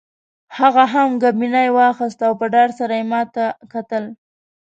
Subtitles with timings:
[0.57, 4.03] هغه هم ګبڼۍ واخیست او په ډار سره یې ما ته کتل.